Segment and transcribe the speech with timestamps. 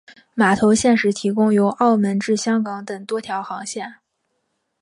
[0.33, 3.97] 码头现时提供由澳门至香港等多条航线。